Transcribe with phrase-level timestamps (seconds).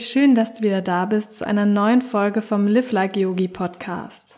[0.00, 3.48] Hey, schön, dass du wieder da bist zu einer neuen Folge vom Live Like Yogi
[3.48, 4.34] Podcast.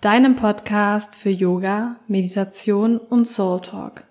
[0.00, 4.04] Deinem Podcast für Yoga, Meditation und Soul Talk.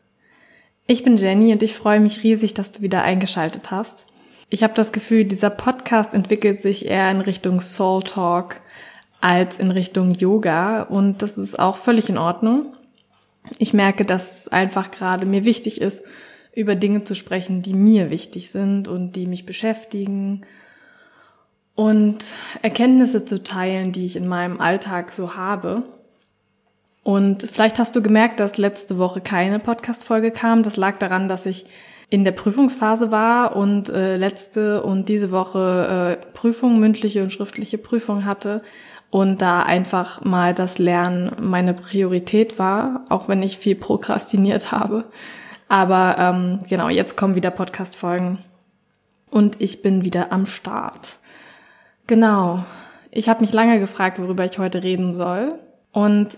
[0.85, 4.05] Ich bin Jenny und ich freue mich riesig, dass du wieder eingeschaltet hast.
[4.51, 8.61] Ich habe das Gefühl, dieser Podcast entwickelt sich eher in Richtung Soul Talk
[9.21, 12.75] als in Richtung Yoga und das ist auch völlig in Ordnung.
[13.57, 16.03] Ich merke, dass es einfach gerade mir wichtig ist,
[16.53, 20.43] über Dinge zu sprechen, die mir wichtig sind und die mich beschäftigen
[21.75, 22.19] und
[22.61, 25.83] Erkenntnisse zu teilen, die ich in meinem Alltag so habe.
[27.03, 30.63] Und vielleicht hast du gemerkt, dass letzte Woche keine Podcast-Folge kam.
[30.63, 31.65] Das lag daran, dass ich
[32.09, 37.77] in der Prüfungsphase war und äh, letzte und diese Woche äh, Prüfung, mündliche und schriftliche
[37.77, 38.61] Prüfung hatte
[39.11, 45.05] und da einfach mal das Lernen meine Priorität war, auch wenn ich viel prokrastiniert habe.
[45.69, 48.39] Aber ähm, genau, jetzt kommen wieder Podcast-Folgen
[49.29, 51.17] und ich bin wieder am Start.
[52.07, 52.65] Genau.
[53.11, 55.55] Ich habe mich lange gefragt, worüber ich heute reden soll.
[55.91, 56.37] Und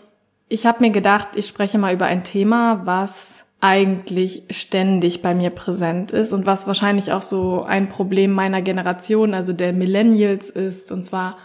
[0.50, 5.52] ich habe mir gedacht, ich spreche mal über ein Thema, was eigentlich ständig bei mir
[5.52, 10.92] präsent ist und was wahrscheinlich auch so ein Problem meiner Generation, also der Millennials ist,
[10.92, 11.38] und zwar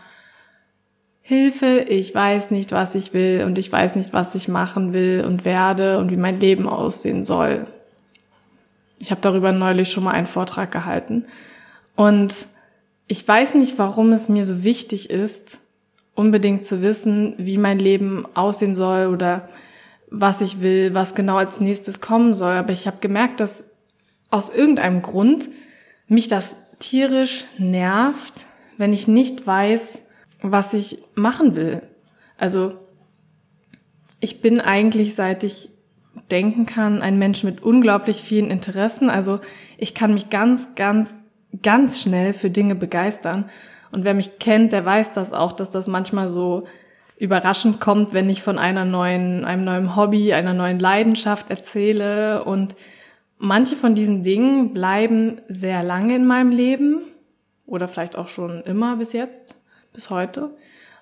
[1.22, 5.24] Hilfe, ich weiß nicht, was ich will und ich weiß nicht, was ich machen will
[5.24, 7.66] und werde und wie mein Leben aussehen soll.
[8.98, 11.26] Ich habe darüber neulich schon mal einen Vortrag gehalten.
[11.94, 12.34] Und
[13.08, 15.60] ich weiß nicht, warum es mir so wichtig ist,
[16.14, 19.48] unbedingt zu wissen, wie mein Leben aussehen soll oder
[20.10, 22.54] was ich will, was genau als nächstes kommen soll.
[22.54, 23.64] Aber ich habe gemerkt, dass
[24.30, 25.48] aus irgendeinem Grund
[26.06, 28.44] mich das tierisch nervt,
[28.76, 30.02] wenn ich nicht weiß,
[30.42, 31.82] was ich machen will.
[32.36, 32.74] Also
[34.20, 35.70] ich bin eigentlich, seit ich
[36.30, 39.08] denken kann, ein Mensch mit unglaublich vielen Interessen.
[39.08, 39.40] Also
[39.78, 41.14] ich kann mich ganz, ganz
[41.62, 43.48] ganz schnell für Dinge begeistern.
[43.90, 46.66] Und wer mich kennt, der weiß das auch, dass das manchmal so
[47.16, 52.44] überraschend kommt, wenn ich von einer neuen, einem neuen Hobby, einer neuen Leidenschaft erzähle.
[52.44, 52.76] Und
[53.38, 57.00] manche von diesen Dingen bleiben sehr lange in meinem Leben
[57.66, 59.56] oder vielleicht auch schon immer bis jetzt,
[59.92, 60.50] bis heute.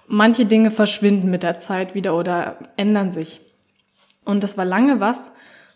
[0.09, 3.41] Manche Dinge verschwinden mit der Zeit wieder oder ändern sich.
[4.25, 5.31] Und das war lange was,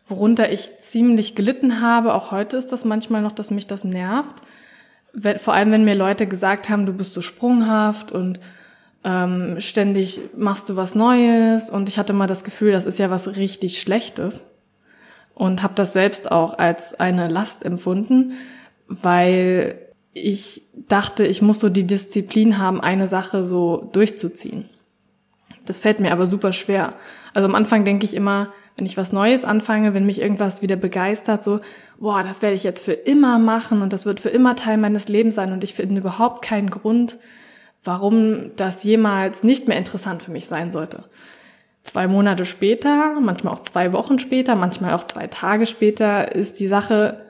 [0.09, 2.15] worunter ich ziemlich gelitten habe.
[2.15, 4.41] Auch heute ist das manchmal noch, dass mich das nervt
[5.13, 8.41] wenn, vor allem wenn mir Leute gesagt haben, du bist so sprunghaft und
[9.05, 13.11] ähm, ständig machst du was Neues und ich hatte mal das Gefühl, das ist ja
[13.11, 14.43] was richtig Schlechtes
[15.35, 18.33] und habe das selbst auch als eine Last empfunden,
[18.89, 19.79] weil
[20.13, 24.69] ich dachte, ich muss so die Disziplin haben, eine Sache so durchzuziehen.
[25.67, 26.95] Das fällt mir aber super schwer.
[27.33, 30.77] Also am Anfang denke ich immer, wenn ich was Neues anfange, wenn mich irgendwas wieder
[30.77, 31.61] begeistert, so,
[31.99, 35.09] boah, das werde ich jetzt für immer machen und das wird für immer Teil meines
[35.09, 37.19] Lebens sein und ich finde überhaupt keinen Grund,
[37.85, 41.05] warum das jemals nicht mehr interessant für mich sein sollte.
[41.83, 46.69] Zwei Monate später, manchmal auch zwei Wochen später, manchmal auch zwei Tage später ist die
[46.69, 47.27] Sache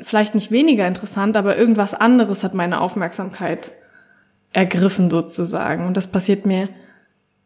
[0.00, 3.72] vielleicht nicht weniger interessant, aber irgendwas anderes hat meine Aufmerksamkeit
[4.52, 5.86] ergriffen sozusagen.
[5.86, 6.68] Und das passiert mir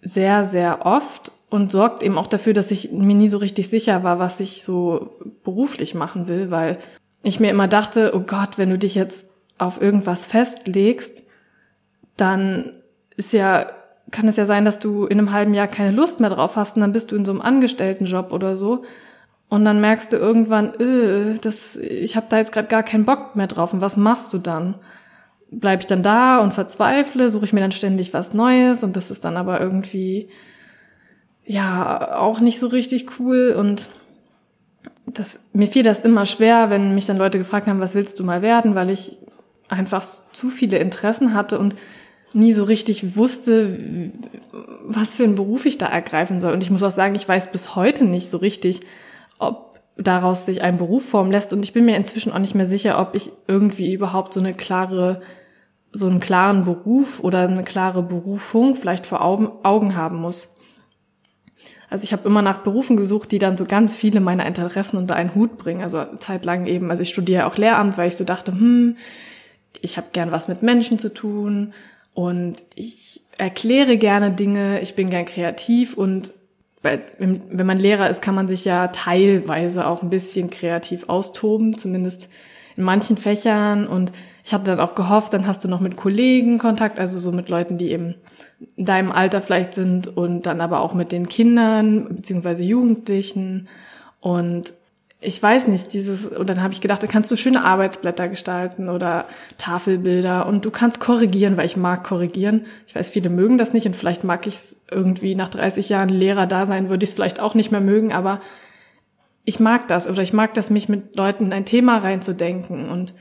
[0.02, 4.02] sehr, sehr oft und sorgt eben auch dafür, dass ich mir nie so richtig sicher
[4.04, 6.78] war, was ich so beruflich machen will, weil
[7.22, 9.26] ich mir immer dachte, oh Gott, wenn du dich jetzt
[9.58, 11.22] auf irgendwas festlegst,
[12.16, 12.72] dann
[13.16, 13.66] ist ja,
[14.10, 16.76] kann es ja sein, dass du in einem halben Jahr keine Lust mehr drauf hast
[16.76, 18.84] und dann bist du in so einem Angestelltenjob oder so.
[19.48, 23.34] Und dann merkst du irgendwann, öh, das, ich habe da jetzt gerade gar keinen Bock
[23.34, 23.72] mehr drauf.
[23.72, 24.76] Und was machst du dann?
[25.50, 28.84] Bleib ich dann da und verzweifle, suche ich mir dann ständig was Neues?
[28.84, 30.28] Und das ist dann aber irgendwie
[31.50, 33.88] ja auch nicht so richtig cool und
[35.06, 38.24] das, mir fiel das immer schwer, wenn mich dann Leute gefragt haben, was willst du
[38.24, 39.16] mal werden, weil ich
[39.68, 41.74] einfach zu viele Interessen hatte und
[42.32, 44.12] nie so richtig wusste,
[44.84, 46.52] was für einen Beruf ich da ergreifen soll.
[46.52, 48.82] Und ich muss auch sagen, ich weiß bis heute nicht so richtig,
[49.40, 51.52] ob daraus sich ein Beruf formen lässt.
[51.52, 54.54] Und ich bin mir inzwischen auch nicht mehr sicher, ob ich irgendwie überhaupt so eine
[54.54, 55.22] klare,
[55.90, 60.56] so einen klaren Beruf oder eine klare Berufung vielleicht vor Augen, Augen haben muss.
[61.90, 65.16] Also ich habe immer nach Berufen gesucht, die dann so ganz viele meiner Interessen unter
[65.16, 65.82] einen Hut bringen.
[65.82, 68.96] Also zeitlang eben, also ich studiere auch Lehramt, weil ich so dachte, hm,
[69.82, 71.72] ich habe gern was mit Menschen zu tun
[72.14, 76.32] und ich erkläre gerne Dinge, ich bin gern kreativ und
[76.82, 82.28] wenn man Lehrer ist, kann man sich ja teilweise auch ein bisschen kreativ austoben, zumindest
[82.76, 83.86] in manchen Fächern.
[83.86, 84.12] Und
[84.44, 87.50] ich hatte dann auch gehofft, dann hast du noch mit Kollegen Kontakt, also so mit
[87.50, 88.14] Leuten, die eben
[88.76, 93.68] in deinem Alter vielleicht sind und dann aber auch mit den Kindern beziehungsweise Jugendlichen.
[94.20, 94.74] Und
[95.22, 98.88] ich weiß nicht, dieses, und dann habe ich gedacht, da kannst du schöne Arbeitsblätter gestalten
[98.88, 99.26] oder
[99.58, 102.66] Tafelbilder und du kannst korrigieren, weil ich mag korrigieren.
[102.86, 106.08] Ich weiß, viele mögen das nicht und vielleicht mag ich es irgendwie nach 30 Jahren
[106.08, 108.40] Lehrer da sein, würde ich es vielleicht auch nicht mehr mögen, aber
[109.44, 113.12] ich mag das oder ich mag das, mich mit Leuten in ein Thema reinzudenken und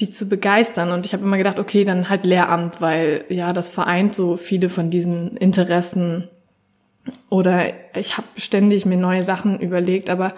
[0.00, 0.90] die zu begeistern.
[0.90, 4.68] Und ich habe immer gedacht, okay, dann halt Lehramt, weil ja, das vereint so viele
[4.68, 6.28] von diesen Interessen.
[7.28, 10.34] Oder ich habe ständig mir neue Sachen überlegt, aber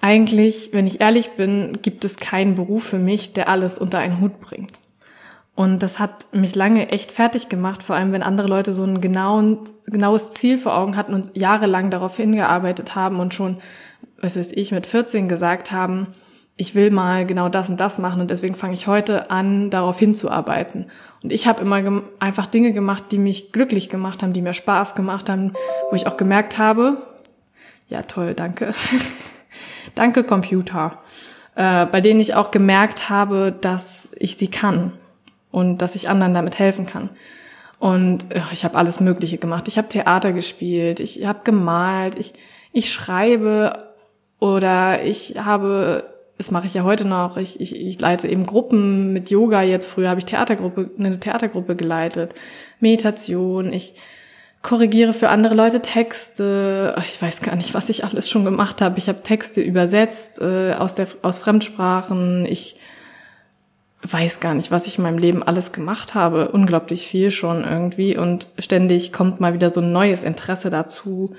[0.00, 4.20] eigentlich, wenn ich ehrlich bin, gibt es keinen Beruf für mich, der alles unter einen
[4.20, 4.72] Hut bringt.
[5.58, 9.00] Und das hat mich lange echt fertig gemacht, vor allem wenn andere Leute so ein
[9.00, 13.56] genauen, genaues Ziel vor Augen hatten und jahrelang darauf hingearbeitet haben und schon,
[14.20, 16.14] was weiß ich, mit 14 gesagt haben,
[16.58, 19.98] ich will mal genau das und das machen und deswegen fange ich heute an, darauf
[19.98, 20.90] hinzuarbeiten.
[21.22, 24.96] Und ich habe immer einfach Dinge gemacht, die mich glücklich gemacht haben, die mir Spaß
[24.96, 25.52] gemacht haben,
[25.90, 26.98] wo ich auch gemerkt habe,
[27.88, 28.74] ja toll, danke.
[29.94, 30.98] Danke Computer,
[31.54, 34.92] äh, bei denen ich auch gemerkt habe, dass ich sie kann
[35.50, 37.08] und dass ich anderen damit helfen kann.
[37.78, 39.66] Und äh, ich habe alles Mögliche gemacht.
[39.66, 42.34] Ich habe Theater gespielt, ich habe gemalt, ich,
[42.72, 43.88] ich schreibe
[44.38, 46.04] oder ich habe,
[46.38, 49.86] das mache ich ja heute noch, ich, ich, ich leite eben Gruppen mit Yoga jetzt.
[49.86, 52.34] Früher habe ich Theatergruppe, eine Theatergruppe geleitet,
[52.80, 53.94] Meditation, ich
[54.62, 56.96] korrigiere für andere Leute Texte.
[57.08, 58.98] Ich weiß gar nicht, was ich alles schon gemacht habe.
[58.98, 62.44] Ich habe Texte übersetzt äh, aus, der, aus Fremdsprachen.
[62.44, 62.76] Ich
[64.02, 66.50] weiß gar nicht, was ich in meinem Leben alles gemacht habe.
[66.50, 68.16] Unglaublich viel schon irgendwie.
[68.16, 71.34] Und ständig kommt mal wieder so ein neues Interesse dazu.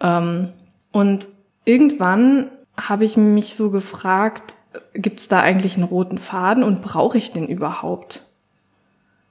[0.00, 0.48] Ähm,
[0.92, 1.26] und
[1.64, 4.54] irgendwann habe ich mich so gefragt,
[4.94, 8.22] gibt es da eigentlich einen roten Faden und brauche ich den überhaupt?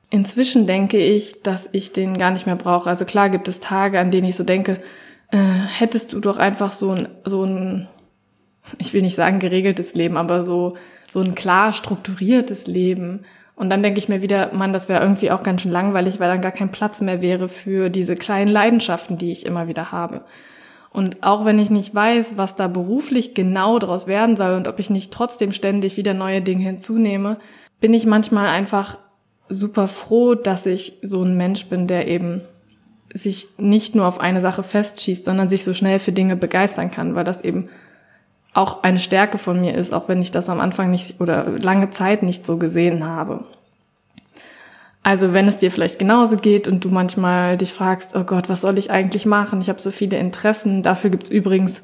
[0.09, 2.89] Inzwischen denke ich, dass ich den gar nicht mehr brauche.
[2.89, 4.81] Also klar gibt es Tage, an denen ich so denke,
[5.31, 7.87] äh, hättest du doch einfach so ein, so ein,
[8.77, 10.77] ich will nicht sagen geregeltes Leben, aber so,
[11.09, 13.25] so ein klar strukturiertes Leben.
[13.55, 16.29] Und dann denke ich mir wieder, Mann, das wäre irgendwie auch ganz schön langweilig, weil
[16.29, 20.21] dann gar kein Platz mehr wäre für diese kleinen Leidenschaften, die ich immer wieder habe.
[20.95, 24.79] Und auch wenn ich nicht weiß, was da beruflich genau daraus werden soll und ob
[24.79, 27.35] ich nicht trotzdem ständig wieder neue Dinge hinzunehme,
[27.81, 28.97] bin ich manchmal einfach
[29.49, 32.43] super froh, dass ich so ein Mensch bin, der eben
[33.13, 37.13] sich nicht nur auf eine Sache festschießt, sondern sich so schnell für Dinge begeistern kann,
[37.13, 37.67] weil das eben
[38.53, 41.91] auch eine Stärke von mir ist, auch wenn ich das am Anfang nicht oder lange
[41.91, 43.43] Zeit nicht so gesehen habe.
[45.05, 48.61] Also wenn es dir vielleicht genauso geht und du manchmal dich fragst, oh Gott, was
[48.61, 49.61] soll ich eigentlich machen?
[49.61, 50.81] Ich habe so viele Interessen.
[50.81, 51.83] Dafür gibt's übrigens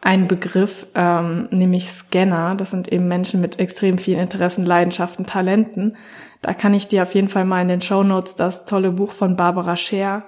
[0.00, 2.54] einen Begriff, ähm, nämlich Scanner.
[2.54, 5.96] Das sind eben Menschen mit extrem vielen Interessen, Leidenschaften, Talenten.
[6.40, 9.10] Da kann ich dir auf jeden Fall mal in den Show Notes das tolle Buch
[9.10, 10.22] von Barbara Scher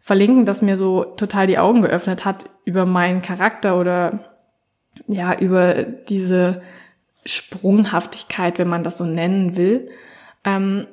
[0.00, 4.18] verlinken, das mir so total die Augen geöffnet hat über meinen Charakter oder
[5.06, 6.60] ja, über diese
[7.24, 9.90] Sprunghaftigkeit, wenn man das so nennen will.
[10.44, 10.88] Ähm,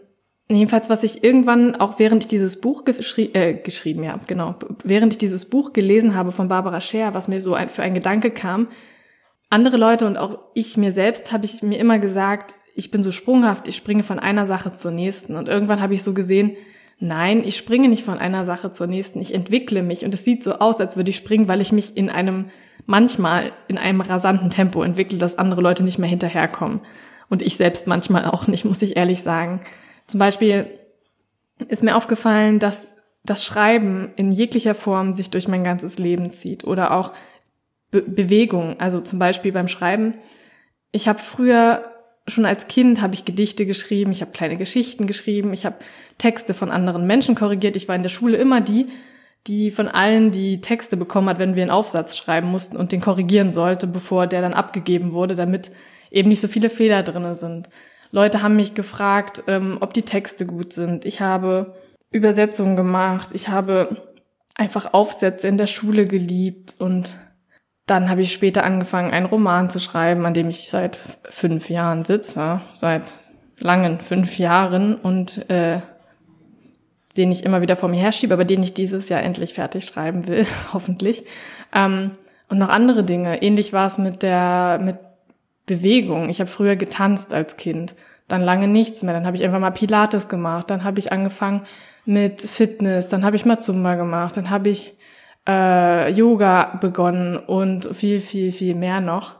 [0.47, 5.13] jedenfalls, was ich irgendwann, auch während ich dieses Buch geschri äh, geschrieben, ja, genau, während
[5.13, 8.29] ich dieses Buch gelesen habe von Barbara Scher, was mir so ein, für ein Gedanke
[8.29, 8.67] kam,
[9.49, 13.11] andere Leute und auch ich mir selbst habe ich mir immer gesagt, ich bin so
[13.11, 15.35] sprunghaft, ich springe von einer Sache zur nächsten.
[15.35, 16.57] Und irgendwann habe ich so gesehen,
[16.99, 20.03] nein, ich springe nicht von einer Sache zur nächsten, ich entwickle mich.
[20.03, 22.49] Und es sieht so aus, als würde ich springen, weil ich mich in einem,
[22.85, 26.81] manchmal in einem rasanten Tempo entwickle, dass andere Leute nicht mehr hinterherkommen.
[27.29, 29.61] Und ich selbst manchmal auch nicht, muss ich ehrlich sagen.
[30.07, 30.67] Zum Beispiel
[31.67, 32.87] ist mir aufgefallen, dass
[33.23, 37.11] das Schreiben in jeglicher Form sich durch mein ganzes Leben zieht oder auch
[37.91, 38.79] Be Bewegung.
[38.79, 40.15] Also zum Beispiel beim Schreiben.
[40.91, 41.83] Ich habe früher
[42.27, 45.77] schon als Kind habe ich Gedichte geschrieben, ich habe kleine Geschichten geschrieben, ich habe
[46.17, 47.75] Texte von anderen Menschen korrigiert.
[47.75, 48.87] Ich war in der Schule immer die,
[49.47, 53.01] die von allen die Texte bekommen hat, wenn wir einen Aufsatz schreiben mussten und den
[53.01, 55.71] korrigieren sollte, bevor der dann abgegeben wurde, damit
[56.09, 57.69] eben nicht so viele Fehler drinne sind.
[58.15, 61.03] Leute haben mich gefragt, ähm, ob die Texte gut sind.
[61.03, 61.75] Ich habe
[62.11, 63.31] Übersetzungen gemacht.
[63.33, 64.03] Ich habe
[64.55, 67.13] einfach Aufsätze in der Schule geliebt und
[67.87, 70.97] dann habe ich später angefangen, einen Roman zu schreiben, an dem ich seit
[71.29, 73.11] fünf Jahren sitze, seit
[73.59, 75.81] langen fünf Jahren und äh,
[77.17, 80.29] den ich immer wieder vor mir herschiebe, aber den ich dieses Jahr endlich fertig schreiben
[80.29, 81.25] will, hoffentlich.
[81.73, 82.11] Ähm,
[82.47, 83.41] und noch andere Dinge.
[83.41, 84.95] Ähnlich war es mit der mit
[85.65, 86.29] Bewegung.
[86.29, 87.95] Ich habe früher getanzt als Kind,
[88.27, 89.13] dann lange nichts mehr.
[89.13, 91.65] Dann habe ich einfach mal Pilates gemacht, dann habe ich angefangen
[92.05, 94.97] mit Fitness, dann habe ich mal Zumba gemacht, dann habe ich
[95.47, 99.35] äh, Yoga begonnen und viel, viel, viel mehr noch.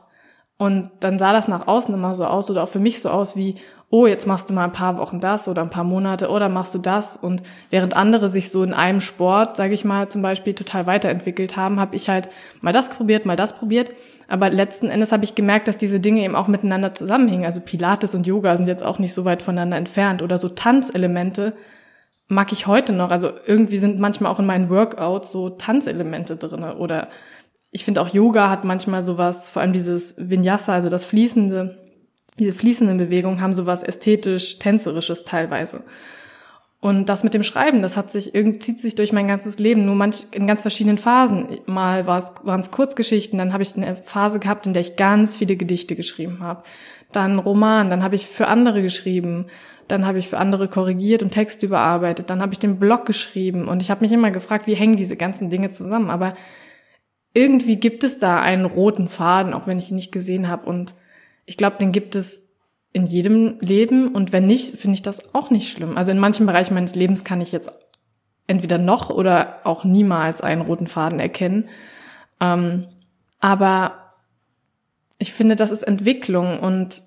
[0.58, 3.36] Und dann sah das nach außen immer so aus oder auch für mich so aus
[3.36, 3.56] wie,
[3.88, 6.74] oh, jetzt machst du mal ein paar Wochen das oder ein paar Monate oder machst
[6.74, 7.16] du das.
[7.16, 11.56] Und während andere sich so in einem Sport, sage ich mal, zum Beispiel total weiterentwickelt
[11.56, 12.28] haben, habe ich halt
[12.60, 13.90] mal das probiert, mal das probiert.
[14.28, 17.44] Aber letzten Endes habe ich gemerkt, dass diese Dinge eben auch miteinander zusammenhängen.
[17.44, 21.52] Also Pilates und Yoga sind jetzt auch nicht so weit voneinander entfernt oder so Tanzelemente
[22.28, 23.12] mag ich heute noch.
[23.12, 27.08] Also irgendwie sind manchmal auch in meinen Workouts so Tanzelemente drinne oder
[27.70, 31.85] ich finde auch Yoga hat manchmal sowas, vor allem dieses Vinyasa, also das fließende
[32.38, 35.84] diese fließenden Bewegungen haben sowas ästhetisch tänzerisches teilweise.
[36.80, 39.86] Und das mit dem Schreiben, das hat sich irgendwie zieht sich durch mein ganzes Leben,
[39.86, 41.58] nur manch in ganz verschiedenen Phasen.
[41.66, 45.56] Mal waren es Kurzgeschichten, dann habe ich eine Phase gehabt, in der ich ganz viele
[45.56, 46.62] Gedichte geschrieben habe.
[47.12, 49.46] Dann Roman, dann habe ich für andere geschrieben,
[49.88, 53.68] dann habe ich für andere korrigiert und Text überarbeitet, dann habe ich den Blog geschrieben
[53.68, 56.10] und ich habe mich immer gefragt, wie hängen diese ganzen Dinge zusammen.
[56.10, 56.34] Aber
[57.32, 60.94] irgendwie gibt es da einen roten Faden, auch wenn ich ihn nicht gesehen habe und
[61.46, 62.52] ich glaube, den gibt es
[62.92, 65.96] in jedem Leben und wenn nicht, finde ich das auch nicht schlimm.
[65.96, 67.70] Also in manchen Bereichen meines Lebens kann ich jetzt
[68.46, 71.68] entweder noch oder auch niemals einen roten Faden erkennen.
[72.40, 72.86] Ähm,
[73.38, 74.14] aber
[75.18, 77.02] ich finde, das ist Entwicklung und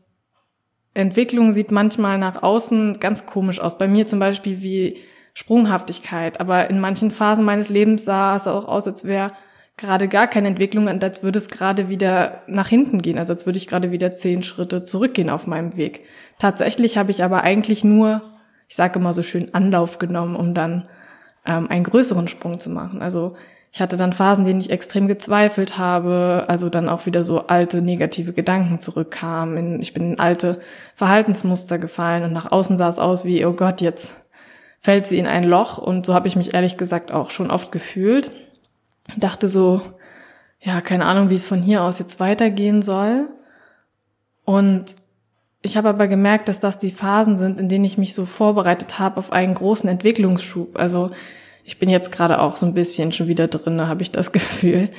[0.94, 3.78] Entwicklung sieht manchmal nach außen ganz komisch aus.
[3.78, 4.98] Bei mir zum Beispiel wie
[5.34, 9.32] Sprunghaftigkeit, aber in manchen Phasen meines Lebens sah es auch aus, als wäre
[9.80, 13.46] gerade gar keine Entwicklung und als würde es gerade wieder nach hinten gehen, also als
[13.46, 16.02] würde ich gerade wieder zehn Schritte zurückgehen auf meinem Weg.
[16.38, 18.22] Tatsächlich habe ich aber eigentlich nur,
[18.68, 20.88] ich sage immer so schön, Anlauf genommen, um dann
[21.46, 23.02] ähm, einen größeren Sprung zu machen.
[23.02, 23.36] Also
[23.72, 27.82] ich hatte dann Phasen, denen ich extrem gezweifelt habe, also dann auch wieder so alte
[27.82, 29.82] negative Gedanken zurückkamen.
[29.82, 30.60] Ich bin in alte
[30.96, 34.14] Verhaltensmuster gefallen und nach außen sah es aus wie, oh Gott, jetzt
[34.82, 37.72] fällt sie in ein Loch und so habe ich mich ehrlich gesagt auch schon oft
[37.72, 38.32] gefühlt
[39.18, 39.82] dachte so,
[40.62, 43.30] ja, keine Ahnung, wie es von hier aus jetzt weitergehen soll.
[44.46, 44.96] Und
[45.62, 49.00] ich habe aber gemerkt, dass das die Phasen sind, in denen ich mich so vorbereitet
[49.00, 50.78] habe auf einen großen Entwicklungsschub.
[50.78, 51.12] Also
[51.64, 54.90] ich bin jetzt gerade auch so ein bisschen schon wieder drin, habe ich das Gefühl.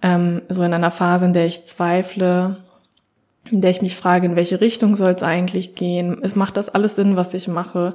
[0.00, 2.58] Ähm, so in einer Phase, in der ich zweifle,
[3.50, 6.20] in der ich mich frage, in welche Richtung soll es eigentlich gehen?
[6.22, 7.94] Es macht das alles Sinn, was ich mache?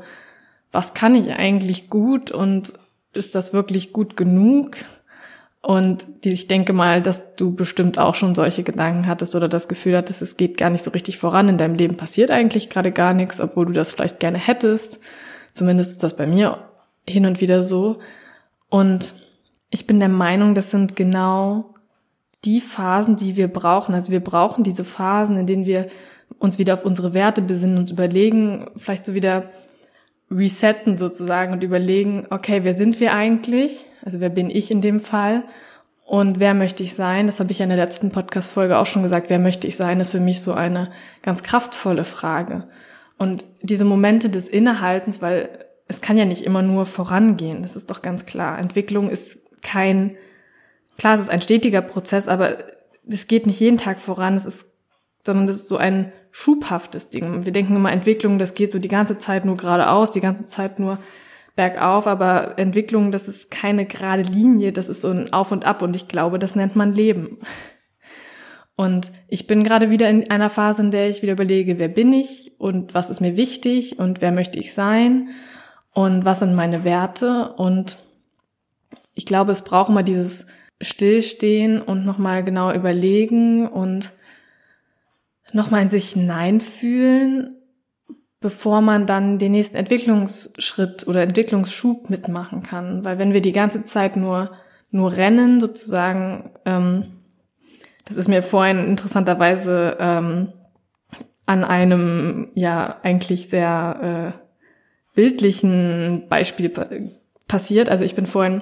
[0.72, 2.74] Was kann ich eigentlich gut und
[3.14, 4.78] ist das wirklich gut genug?
[5.66, 9.70] Und die, ich denke mal, dass du bestimmt auch schon solche Gedanken hattest oder das
[9.70, 11.48] Gefühl hattest, es geht gar nicht so richtig voran.
[11.48, 15.00] In deinem Leben passiert eigentlich gerade gar nichts, obwohl du das vielleicht gerne hättest.
[15.54, 16.58] Zumindest ist das bei mir
[17.08, 18.00] hin und wieder so.
[18.68, 19.14] Und
[19.70, 21.74] ich bin der Meinung, das sind genau
[22.44, 23.96] die Phasen, die wir brauchen.
[23.96, 25.88] Also wir brauchen diese Phasen, in denen wir
[26.40, 29.50] uns wieder auf unsere Werte besinnen, uns überlegen, vielleicht so wieder
[30.30, 33.86] resetten sozusagen und überlegen, okay, wer sind wir eigentlich?
[34.04, 35.44] Also wer bin ich in dem Fall?
[36.06, 37.28] Und wer möchte ich sein?
[37.28, 39.30] Das habe ich ja in der letzten Podcast-Folge auch schon gesagt.
[39.30, 40.92] Wer möchte ich sein, ist für mich so eine
[41.22, 42.68] ganz kraftvolle Frage.
[43.18, 45.50] Und diese Momente des Innehaltens, weil
[45.88, 47.62] es kann ja nicht immer nur vorangehen.
[47.62, 48.60] Das ist doch ganz klar.
[48.60, 50.18] Entwicklung ist kein,
[50.98, 52.58] klar, es ist ein stetiger Prozess, aber
[53.08, 54.36] es geht nicht jeden Tag voran.
[54.36, 54.66] Es ist,
[55.26, 57.46] sondern das ist so ein schubhaftes Ding.
[57.46, 60.80] Wir denken immer, Entwicklung, das geht so die ganze Zeit nur geradeaus, die ganze Zeit
[60.80, 61.00] nur
[61.56, 65.82] bergauf, aber Entwicklung, das ist keine gerade Linie, das ist so ein Auf und Ab
[65.82, 67.40] und ich glaube, das nennt man Leben.
[68.76, 72.12] Und ich bin gerade wieder in einer Phase, in der ich wieder überlege, wer bin
[72.12, 75.30] ich und was ist mir wichtig und wer möchte ich sein
[75.94, 77.98] und was sind meine Werte und
[79.14, 80.48] ich glaube, es braucht mal dieses
[80.82, 84.12] Stillstehen und nochmal genau überlegen und
[85.52, 87.56] nochmal in sich hineinfühlen,
[88.44, 93.06] bevor man dann den nächsten Entwicklungsschritt oder Entwicklungsschub mitmachen kann.
[93.06, 94.52] Weil wenn wir die ganze Zeit nur,
[94.92, 97.06] nur rennen, sozusagen, ähm,
[98.04, 100.52] das ist mir vorhin interessanterweise ähm,
[101.46, 106.70] an einem ja eigentlich sehr äh, bildlichen Beispiel
[107.48, 107.88] passiert.
[107.88, 108.62] Also ich bin vorhin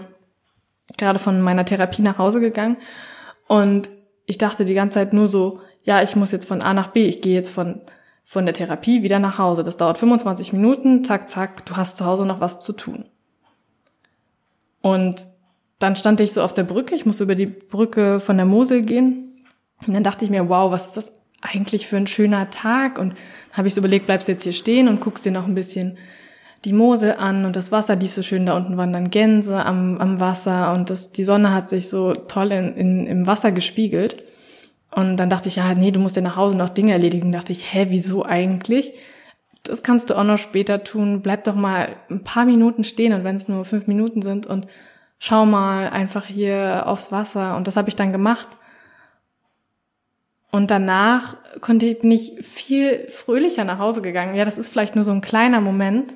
[0.96, 2.78] gerade von meiner Therapie nach Hause gegangen
[3.48, 3.90] und
[4.28, 7.08] ich dachte die ganze Zeit nur so, ja, ich muss jetzt von A nach B,
[7.08, 7.82] ich gehe jetzt von,
[8.24, 9.64] von der Therapie wieder nach Hause.
[9.64, 13.06] Das dauert 25 Minuten, zack, zack, du hast zu Hause noch was zu tun.
[14.82, 15.28] Und
[15.80, 18.84] dann stand ich so auf der Brücke, ich muss über die Brücke von der Mosel
[18.84, 19.46] gehen.
[19.86, 21.12] Und dann dachte ich mir, wow, was ist das
[21.42, 23.00] eigentlich für ein schöner Tag?
[23.00, 23.16] Und
[23.52, 25.98] habe ich so überlegt, bleibst du jetzt hier stehen und guckst dir noch ein bisschen
[26.66, 29.98] die Mosel an und das Wasser lief so schön, da unten waren dann Gänse am,
[29.98, 34.24] am Wasser und das, die Sonne hat sich so toll in, in, im Wasser gespiegelt.
[34.94, 37.32] Und dann dachte ich, ja, nee, du musst ja nach Hause noch Dinge erledigen.
[37.32, 38.94] dachte ich, hä, wieso eigentlich?
[39.64, 41.22] Das kannst du auch noch später tun.
[41.22, 44.68] Bleib doch mal ein paar Minuten stehen und wenn es nur fünf Minuten sind und
[45.20, 47.56] schau mal einfach hier aufs Wasser.
[47.56, 48.50] Und das habe ich dann gemacht.
[50.52, 54.36] Und danach konnte ich, bin ich viel fröhlicher nach Hause gegangen.
[54.36, 56.14] Ja, das ist vielleicht nur so ein kleiner Moment.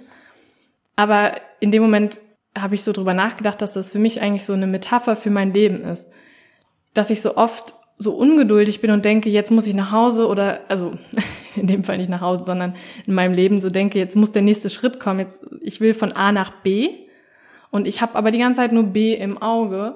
[0.97, 2.17] Aber in dem Moment
[2.57, 5.53] habe ich so drüber nachgedacht, dass das für mich eigentlich so eine Metapher für mein
[5.53, 6.09] Leben ist.
[6.93, 10.61] Dass ich so oft so ungeduldig bin und denke, jetzt muss ich nach Hause oder,
[10.67, 10.91] also
[11.55, 12.75] in dem Fall nicht nach Hause, sondern
[13.05, 15.19] in meinem Leben so denke, jetzt muss der nächste Schritt kommen.
[15.19, 16.89] Jetzt, ich will von A nach B
[17.71, 19.95] und ich habe aber die ganze Zeit nur B im Auge.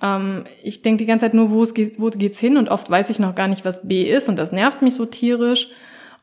[0.00, 2.88] Ähm, ich denke die ganze Zeit nur, wo es geht, wo geht's hin und oft
[2.88, 5.68] weiß ich noch gar nicht, was B ist und das nervt mich so tierisch.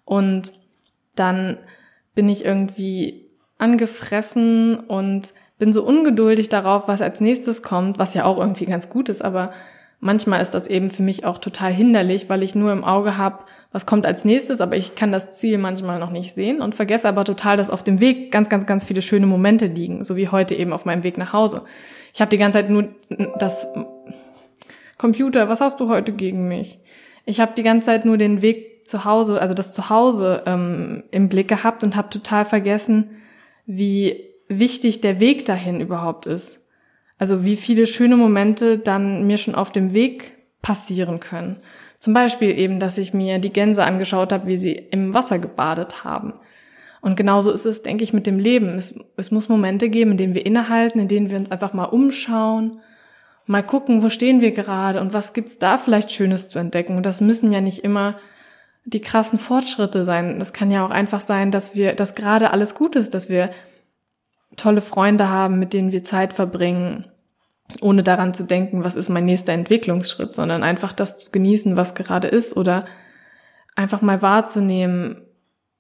[0.06, 0.52] Und
[1.16, 1.58] dann
[2.16, 3.26] bin ich irgendwie
[3.58, 8.90] angefressen und bin so ungeduldig darauf, was als nächstes kommt, was ja auch irgendwie ganz
[8.90, 9.52] gut ist, aber
[10.00, 13.46] manchmal ist das eben für mich auch total hinderlich, weil ich nur im Auge habe,
[13.72, 17.08] was kommt als nächstes, aber ich kann das Ziel manchmal noch nicht sehen und vergesse
[17.08, 20.30] aber total, dass auf dem Weg ganz, ganz, ganz viele schöne Momente liegen, so wie
[20.30, 21.64] heute eben auf meinem Weg nach Hause.
[22.14, 22.90] Ich habe die ganze Zeit nur
[23.40, 23.68] das
[24.98, 26.80] Computer, was hast du heute gegen mich?
[27.26, 31.28] Ich habe die ganze Zeit nur den Weg zu Hause, also das Zuhause ähm, im
[31.28, 33.22] Blick gehabt und habe total vergessen,
[33.66, 36.65] wie wichtig der Weg dahin überhaupt ist.
[37.18, 41.58] Also wie viele schöne Momente dann mir schon auf dem Weg passieren können.
[42.00, 46.04] Zum Beispiel eben, dass ich mir die Gänse angeschaut habe, wie sie im Wasser gebadet
[46.04, 46.34] haben.
[47.02, 48.78] Und genauso ist es, denke ich, mit dem Leben.
[48.78, 51.86] Es, es muss Momente geben, in denen wir innehalten, in denen wir uns einfach mal
[51.86, 52.80] umschauen,
[53.46, 56.98] mal gucken, wo stehen wir gerade und was gibt's da vielleicht Schönes zu entdecken.
[56.98, 58.20] Und das müssen ja nicht immer
[58.86, 60.40] die krassen Fortschritte sein.
[60.40, 63.52] Das kann ja auch einfach sein, dass wir, dass gerade alles gut ist, dass wir
[64.56, 67.08] tolle Freunde haben, mit denen wir Zeit verbringen,
[67.82, 71.96] ohne daran zu denken, was ist mein nächster Entwicklungsschritt, sondern einfach das zu genießen, was
[71.96, 72.86] gerade ist oder
[73.76, 75.22] einfach mal wahrzunehmen,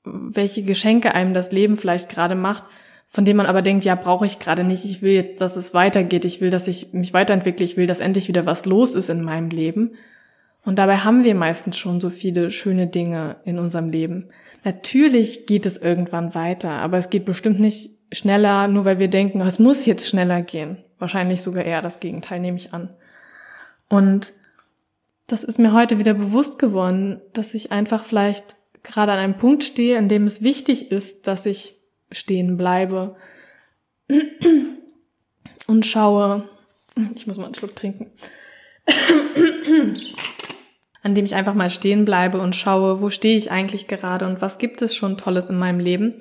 [0.04, 2.66] welche Geschenke einem das Leben vielleicht gerade macht,
[3.08, 5.74] von dem man aber denkt, ja, brauche ich gerade nicht, ich will jetzt, dass es
[5.74, 9.10] weitergeht, ich will, dass ich mich weiterentwickle, ich will, dass endlich wieder was los ist
[9.10, 9.92] in meinem Leben.
[10.66, 14.30] Und dabei haben wir meistens schon so viele schöne Dinge in unserem Leben.
[14.64, 19.42] Natürlich geht es irgendwann weiter, aber es geht bestimmt nicht schneller, nur weil wir denken,
[19.42, 20.78] es muss jetzt schneller gehen.
[21.00, 22.90] Wahrscheinlich sogar eher das Gegenteil, nehme ich an.
[23.90, 24.34] Und
[25.28, 29.64] das ist mir heute wieder bewusst geworden, dass ich einfach vielleicht gerade an einem Punkt
[29.64, 31.76] stehe, in dem es wichtig ist, dass ich
[32.12, 33.16] stehen bleibe
[35.68, 36.48] und schaue.
[37.16, 38.12] Ich muss mal einen Schluck trinken.
[41.06, 44.42] an dem ich einfach mal stehen bleibe und schaue, wo stehe ich eigentlich gerade und
[44.42, 46.16] was gibt es schon Tolles in meinem Leben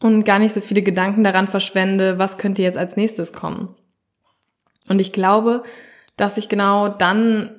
[0.00, 3.74] und gar nicht so viele Gedanken daran verschwende, was könnte jetzt als nächstes kommen.
[4.88, 5.64] Und ich glaube,
[6.16, 7.50] dass sich genau dann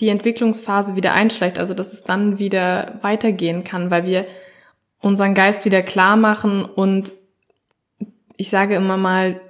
[0.00, 4.26] die Entwicklungsphase wieder einschleicht, also dass es dann wieder weitergehen kann, weil wir
[5.00, 7.12] unseren Geist wieder klar machen und
[8.36, 9.40] ich sage immer mal,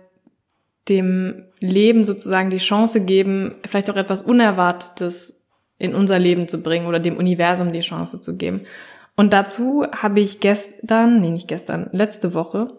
[0.89, 5.47] dem Leben sozusagen die Chance geben, vielleicht auch etwas Unerwartetes
[5.79, 8.67] in unser Leben zu bringen oder dem Universum die Chance zu geben.
[9.17, 12.77] Und dazu habe ich gestern, nee, nicht gestern, letzte Woche,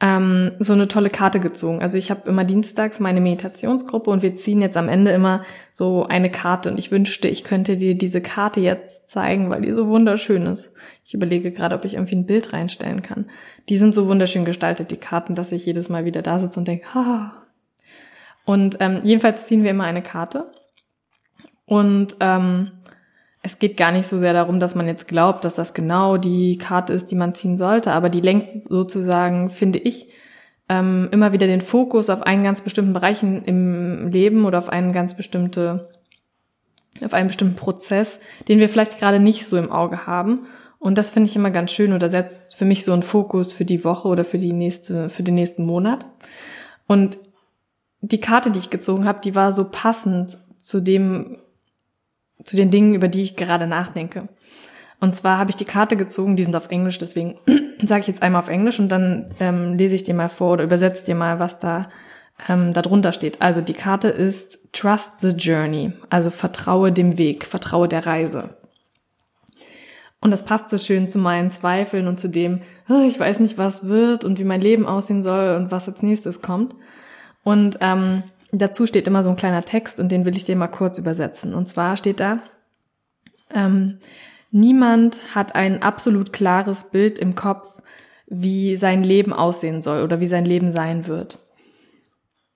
[0.00, 1.82] ähm, so eine tolle Karte gezogen.
[1.82, 6.06] Also ich habe immer dienstags meine Meditationsgruppe und wir ziehen jetzt am Ende immer so
[6.06, 6.70] eine Karte.
[6.70, 10.72] Und ich wünschte, ich könnte dir diese Karte jetzt zeigen, weil die so wunderschön ist.
[11.04, 13.26] Ich überlege gerade, ob ich irgendwie ein Bild reinstellen kann.
[13.68, 16.68] Die sind so wunderschön gestaltet, die Karten, dass ich jedes Mal wieder da sitze und
[16.68, 17.32] denke, ha.
[18.44, 20.52] Und ähm, jedenfalls ziehen wir immer eine Karte.
[21.66, 22.70] Und ähm,
[23.42, 26.58] es geht gar nicht so sehr darum, dass man jetzt glaubt, dass das genau die
[26.58, 30.08] Karte ist, die man ziehen sollte, aber die lenkt sozusagen, finde ich,
[30.68, 34.92] ähm, immer wieder den Fokus auf einen ganz bestimmten Bereich im Leben oder auf einen
[34.92, 35.88] ganz bestimmte,
[37.02, 40.46] auf einen bestimmten Prozess, den wir vielleicht gerade nicht so im Auge haben.
[40.78, 43.64] Und das finde ich immer ganz schön oder setzt für mich so einen Fokus für
[43.64, 46.06] die Woche oder für die nächste, für den nächsten Monat.
[46.86, 47.18] Und
[48.00, 51.38] die Karte, die ich gezogen habe, die war so passend zu dem,
[52.44, 54.28] zu den Dingen, über die ich gerade nachdenke.
[55.00, 57.38] Und zwar habe ich die Karte gezogen, die sind auf Englisch, deswegen
[57.82, 60.64] sage ich jetzt einmal auf Englisch und dann ähm, lese ich dir mal vor oder
[60.64, 61.88] übersetze dir mal, was da
[62.48, 63.40] ähm, darunter steht.
[63.40, 68.50] Also die Karte ist Trust the Journey, also vertraue dem Weg, vertraue der Reise.
[70.20, 73.56] Und das passt so schön zu meinen Zweifeln und zu dem, oh, ich weiß nicht,
[73.56, 76.74] was wird und wie mein Leben aussehen soll und was als nächstes kommt.
[77.44, 80.68] Und ähm, dazu steht immer so ein kleiner Text und den will ich dir mal
[80.68, 81.54] kurz übersetzen.
[81.54, 82.40] Und zwar steht da,
[83.54, 83.98] ähm,
[84.50, 87.68] niemand hat ein absolut klares Bild im Kopf,
[88.26, 91.38] wie sein Leben aussehen soll oder wie sein Leben sein wird.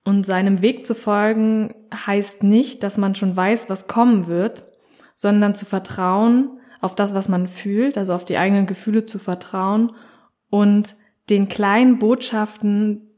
[0.05, 4.65] Und seinem Weg zu folgen heißt nicht, dass man schon weiß, was kommen wird,
[5.15, 9.93] sondern zu vertrauen auf das, was man fühlt, also auf die eigenen Gefühle zu vertrauen
[10.49, 10.95] und
[11.29, 13.12] den kleinen Botschaften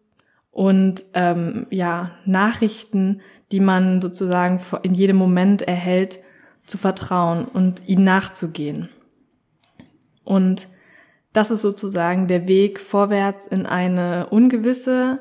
[0.56, 3.20] und ähm, ja Nachrichten,
[3.52, 6.20] die man sozusagen in jedem Moment erhält,
[6.65, 8.88] zu vertrauen und ihnen nachzugehen.
[10.24, 10.70] Und
[11.34, 15.20] das ist sozusagen der Weg vorwärts in eine ungewisse,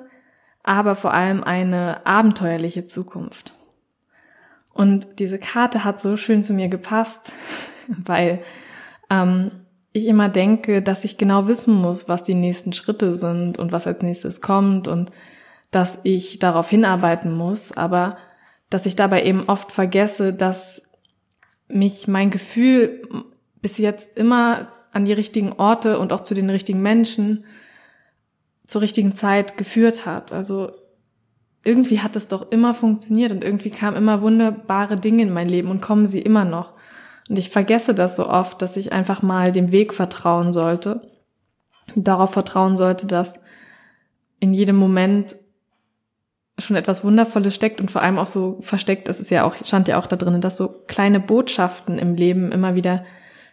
[0.62, 3.54] aber vor allem eine abenteuerliche Zukunft.
[4.72, 7.32] Und diese Karte hat so schön zu mir gepasst,
[7.88, 8.40] weil
[9.10, 9.50] ähm,
[9.94, 13.86] ich immer denke, dass ich genau wissen muss, was die nächsten Schritte sind und was
[13.86, 15.12] als nächstes kommt und
[15.70, 18.18] dass ich darauf hinarbeiten muss, aber
[18.70, 20.82] dass ich dabei eben oft vergesse, dass
[21.68, 23.02] mich mein Gefühl
[23.62, 27.44] bis jetzt immer an die richtigen Orte und auch zu den richtigen Menschen
[28.66, 30.32] zur richtigen Zeit geführt hat.
[30.32, 30.72] Also
[31.62, 35.70] irgendwie hat es doch immer funktioniert und irgendwie kamen immer wunderbare Dinge in mein Leben
[35.70, 36.72] und kommen sie immer noch.
[37.28, 41.10] Und ich vergesse das so oft, dass ich einfach mal dem Weg vertrauen sollte,
[41.96, 43.40] darauf vertrauen sollte, dass
[44.40, 45.36] in jedem Moment
[46.58, 49.88] schon etwas Wundervolles steckt und vor allem auch so versteckt, das ist ja auch, stand
[49.88, 53.04] ja auch da drin, dass so kleine Botschaften im Leben immer wieder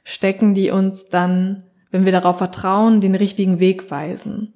[0.04, 4.54] stecken, die uns dann, wenn wir darauf vertrauen, den richtigen Weg weisen.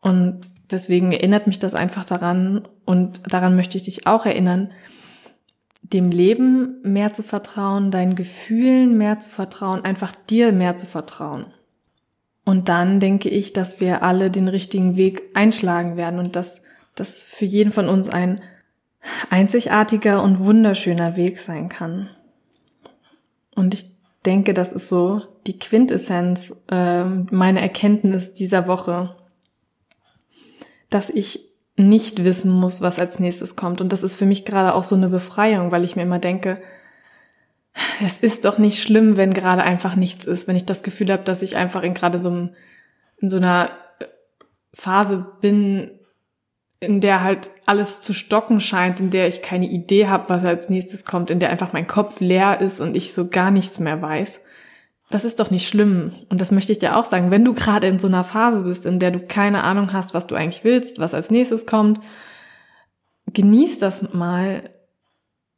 [0.00, 4.72] Und deswegen erinnert mich das einfach daran und daran möchte ich dich auch erinnern,
[5.92, 11.46] dem Leben mehr zu vertrauen, deinen Gefühlen mehr zu vertrauen, einfach dir mehr zu vertrauen.
[12.44, 16.62] Und dann denke ich, dass wir alle den richtigen Weg einschlagen werden und dass
[16.94, 18.40] das für jeden von uns ein
[19.28, 22.08] einzigartiger und wunderschöner Weg sein kann.
[23.54, 23.86] Und ich
[24.24, 29.14] denke, das ist so die Quintessenz, äh, meine Erkenntnis dieser Woche,
[30.88, 33.80] dass ich nicht wissen muss, was als nächstes kommt.
[33.80, 36.62] Und das ist für mich gerade auch so eine Befreiung, weil ich mir immer denke,
[38.04, 41.24] es ist doch nicht schlimm, wenn gerade einfach nichts ist, wenn ich das Gefühl habe,
[41.24, 43.70] dass ich einfach in gerade so, in so einer
[44.72, 45.90] Phase bin,
[46.78, 50.68] in der halt alles zu stocken scheint, in der ich keine Idee habe, was als
[50.68, 54.00] nächstes kommt, in der einfach mein Kopf leer ist und ich so gar nichts mehr
[54.00, 54.40] weiß.
[55.14, 56.12] Das ist doch nicht schlimm.
[56.28, 57.30] Und das möchte ich dir auch sagen.
[57.30, 60.26] Wenn du gerade in so einer Phase bist, in der du keine Ahnung hast, was
[60.26, 62.00] du eigentlich willst, was als nächstes kommt,
[63.32, 64.70] genieß das mal.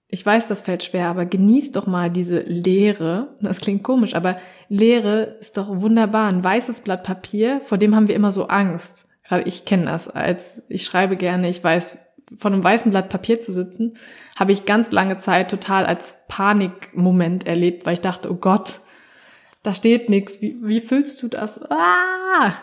[0.09, 3.37] Ich weiß, das fällt schwer, aber genieß doch mal diese Leere.
[3.41, 4.37] Das klingt komisch, aber
[4.69, 6.29] Leere ist doch wunderbar.
[6.29, 10.09] Ein weißes Blatt Papier, vor dem haben wir immer so Angst gerade ich kenne das,
[10.09, 11.99] als ich schreibe gerne, ich weiß,
[12.39, 13.97] von einem weißen Blatt Papier zu sitzen,
[14.37, 18.81] habe ich ganz lange Zeit total als Panikmoment erlebt, weil ich dachte, oh Gott,
[19.67, 21.61] da steht nichts, wie, wie füllst du das?
[21.71, 22.55] Ah!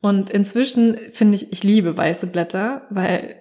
[0.00, 3.36] Und inzwischen finde ich, ich liebe weiße Blätter, weil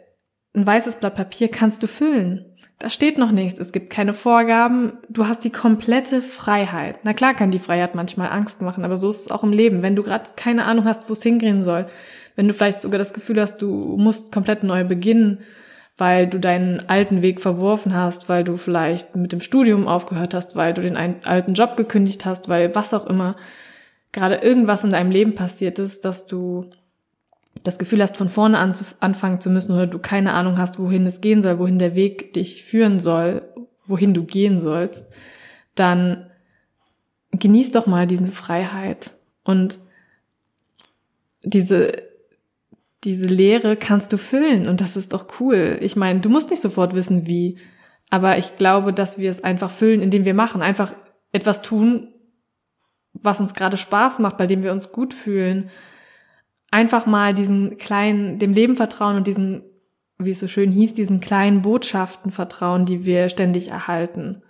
[0.53, 2.45] ein weißes Blatt Papier kannst du füllen.
[2.77, 6.99] Da steht noch nichts, es gibt keine Vorgaben, du hast die komplette Freiheit.
[7.03, 9.81] Na klar kann die Freiheit manchmal Angst machen, aber so ist es auch im Leben.
[9.81, 11.88] Wenn du gerade keine Ahnung hast, wo es hingehen soll,
[12.35, 15.39] wenn du vielleicht sogar das Gefühl hast, du musst komplett neu beginnen,
[15.99, 20.55] weil du deinen alten Weg verworfen hast, weil du vielleicht mit dem Studium aufgehört hast,
[20.55, 23.35] weil du den alten Job gekündigt hast, weil was auch immer
[24.12, 26.69] gerade irgendwas in deinem Leben passiert ist, dass du
[27.63, 30.79] das Gefühl hast, von vorne an zu, anfangen zu müssen oder du keine Ahnung hast,
[30.79, 33.41] wohin es gehen soll, wohin der Weg dich führen soll,
[33.85, 35.12] wohin du gehen sollst,
[35.75, 36.29] dann
[37.31, 39.12] genieß doch mal diese Freiheit
[39.43, 39.77] und
[41.43, 42.09] diese
[43.03, 45.77] diese Leere kannst du füllen und das ist doch cool.
[45.81, 47.57] Ich meine, du musst nicht sofort wissen, wie,
[48.09, 50.93] aber ich glaube, dass wir es einfach füllen, indem wir machen, einfach
[51.31, 52.13] etwas tun,
[53.13, 55.69] was uns gerade Spaß macht, bei dem wir uns gut fühlen.
[56.71, 59.63] Einfach mal diesen kleinen, dem Leben vertrauen und diesen,
[60.17, 64.43] wie es so schön hieß, diesen kleinen Botschaften vertrauen, die wir ständig erhalten.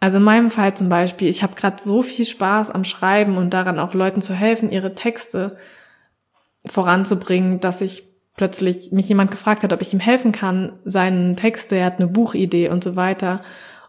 [0.00, 3.50] Also in meinem Fall zum Beispiel, ich habe gerade so viel Spaß am Schreiben und
[3.50, 5.56] daran auch Leuten zu helfen, ihre Texte
[6.66, 8.04] voranzubringen, dass ich
[8.36, 12.08] plötzlich mich jemand gefragt hat, ob ich ihm helfen kann, seinen Text, er hat eine
[12.08, 13.42] Buchidee und so weiter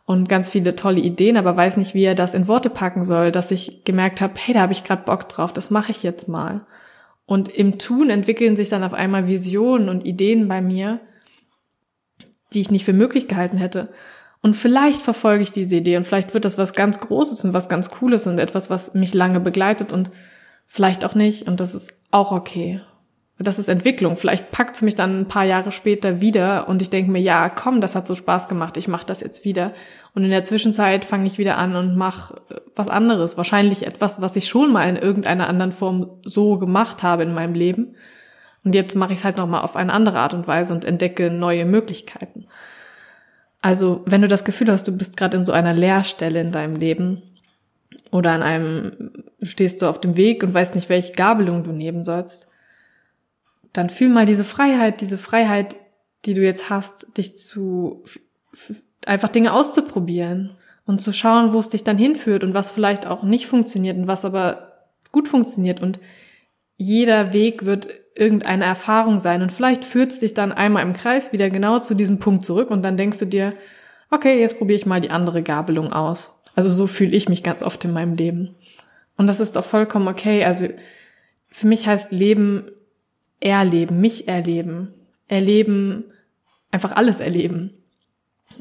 [0.05, 3.31] und ganz viele tolle Ideen, aber weiß nicht, wie er das in Worte packen soll,
[3.31, 6.27] dass ich gemerkt habe, hey, da habe ich gerade Bock drauf, das mache ich jetzt
[6.27, 6.61] mal.
[7.25, 10.99] Und im Tun entwickeln sich dann auf einmal Visionen und Ideen bei mir,
[12.53, 13.89] die ich nicht für möglich gehalten hätte.
[14.43, 17.67] Und vielleicht verfolge ich diese Idee und vielleicht wird das was ganz Großes und was
[17.67, 20.11] ganz Cooles und etwas, was mich lange begleitet und
[20.67, 21.47] vielleicht auch nicht.
[21.47, 22.81] Und das ist auch okay.
[23.37, 24.15] Das ist Entwicklung.
[24.15, 27.49] Vielleicht packt es mich dann ein paar Jahre später wieder und ich denke mir, ja,
[27.49, 29.73] komm, das hat so Spaß gemacht, ich mache das jetzt wieder.
[30.13, 33.35] Und in der Zwischenzeit fange ich wieder an und mache äh, was anderes.
[33.35, 37.53] Wahrscheinlich etwas, was ich schon mal in irgendeiner anderen Form so gemacht habe in meinem
[37.53, 37.95] Leben.
[38.63, 41.29] Und jetzt mache ich es halt nochmal auf eine andere Art und Weise und entdecke
[41.29, 42.47] neue Möglichkeiten.
[43.61, 46.75] Also, wenn du das Gefühl hast, du bist gerade in so einer Leerstelle in deinem
[46.75, 47.23] Leben,
[48.15, 52.05] oder an einem stehst du auf dem Weg und weißt nicht, welche Gabelung du nehmen
[52.05, 52.47] sollst,
[53.73, 55.75] dann fühl mal diese Freiheit, diese Freiheit,
[56.23, 58.05] die du jetzt hast, dich zu
[59.05, 60.51] einfach Dinge auszuprobieren
[60.85, 64.07] und zu schauen, wo es dich dann hinführt und was vielleicht auch nicht funktioniert und
[64.07, 65.81] was aber gut funktioniert.
[65.81, 65.99] Und
[66.77, 71.33] jeder Weg wird irgendeine Erfahrung sein und vielleicht führt es dich dann einmal im Kreis
[71.33, 73.53] wieder genau zu diesem Punkt zurück und dann denkst du dir,
[74.09, 76.34] okay, jetzt probiere ich mal die andere Gabelung aus.
[76.55, 78.55] Also so fühle ich mich ganz oft in meinem Leben.
[79.17, 80.43] Und das ist doch vollkommen okay.
[80.43, 80.67] Also
[81.49, 82.71] für mich heißt Leben
[83.39, 84.93] erleben, mich erleben,
[85.27, 86.05] erleben,
[86.71, 87.71] einfach alles erleben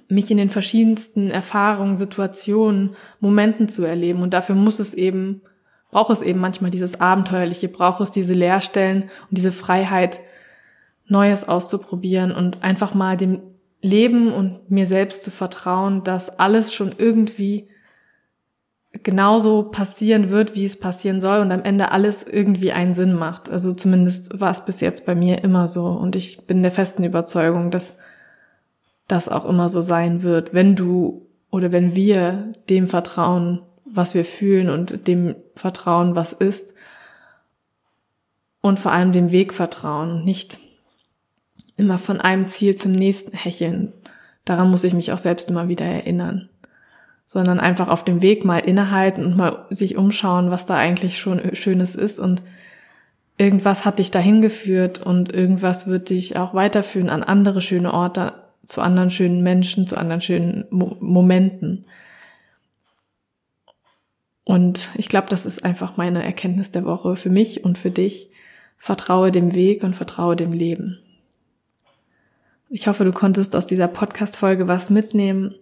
[0.09, 4.23] mich in den verschiedensten Erfahrungen, Situationen, Momenten zu erleben.
[4.23, 5.43] Und dafür muss es eben,
[5.91, 10.21] braucht es eben manchmal dieses Abenteuerliche, braucht es diese Leerstellen und diese Freiheit,
[11.07, 13.43] Neues auszuprobieren und einfach mal dem
[13.83, 17.69] Leben und mir selbst zu vertrauen, dass alles schon irgendwie
[19.05, 23.49] genauso passieren wird, wie es passieren soll und am Ende alles irgendwie einen Sinn macht.
[23.51, 27.05] Also zumindest war es bis jetzt bei mir immer so und ich bin der festen
[27.05, 27.99] Überzeugung, dass
[29.07, 34.25] das auch immer so sein wird, wenn du oder wenn wir dem vertrauen, was wir
[34.25, 36.75] fühlen und dem vertrauen, was ist
[38.61, 40.59] und vor allem dem Weg vertrauen, nicht
[41.77, 43.93] immer von einem Ziel zum nächsten hecheln.
[44.45, 46.49] Daran muss ich mich auch selbst immer wieder erinnern,
[47.27, 51.55] sondern einfach auf dem Weg mal innehalten und mal sich umschauen, was da eigentlich schon
[51.57, 52.43] Schönes ist und
[53.39, 58.35] irgendwas hat dich dahin geführt und irgendwas wird dich auch weiterführen an andere schöne Orte,
[58.65, 61.87] zu anderen schönen Menschen, zu anderen schönen Mo Momenten.
[64.45, 68.31] Und ich glaube, das ist einfach meine Erkenntnis der Woche für mich und für dich.
[68.77, 70.99] Vertraue dem Weg und vertraue dem Leben.
[72.69, 75.55] Ich hoffe, du konntest aus dieser Podcast-Folge was mitnehmen.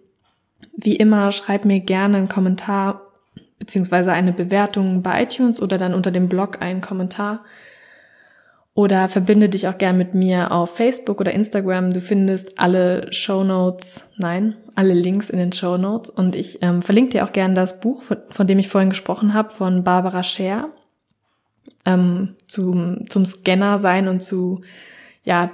[0.75, 3.01] Wie immer, schreib mir gerne einen Kommentar
[3.59, 7.45] beziehungsweise eine Bewertung bei iTunes oder dann unter dem Blog einen Kommentar.
[8.75, 11.91] Oder verbinde dich auch gern mit mir auf Facebook oder Instagram.
[11.93, 16.09] Du findest alle Show Notes, nein, alle Links in den Show Notes.
[16.09, 19.35] Und ich ähm, verlinke dir auch gern das Buch, von, von dem ich vorhin gesprochen
[19.35, 20.69] habe, von Barbara Scher.
[21.85, 24.61] Ähm, zum, zum Scanner sein und zu,
[25.23, 25.51] ja,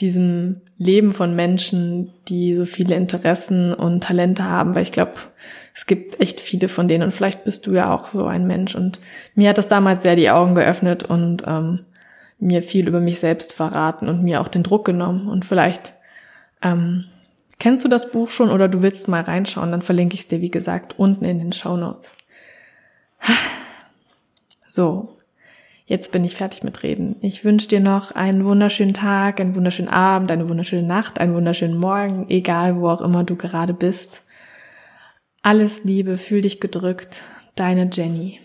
[0.00, 5.14] diesem Leben von Menschen, die so viele Interessen und Talente haben, weil ich glaube,
[5.74, 8.74] es gibt echt viele von denen und vielleicht bist du ja auch so ein Mensch
[8.74, 9.00] und
[9.34, 11.80] mir hat das damals sehr die Augen geöffnet und ähm,
[12.38, 15.28] mir viel über mich selbst verraten und mir auch den Druck genommen.
[15.28, 15.94] Und vielleicht
[16.62, 17.04] ähm,
[17.58, 20.40] kennst du das Buch schon oder du willst mal reinschauen, dann verlinke ich es dir,
[20.40, 22.10] wie gesagt, unten in den Show Notes.
[24.68, 25.15] So,
[25.86, 27.16] jetzt bin ich fertig mit Reden.
[27.22, 31.78] Ich wünsche dir noch einen wunderschönen Tag, einen wunderschönen Abend, eine wunderschöne Nacht, einen wunderschönen
[31.78, 34.22] Morgen, egal wo auch immer du gerade bist.
[35.42, 37.22] Alles Liebe, fühl dich gedrückt,
[37.54, 38.40] deine Jenny.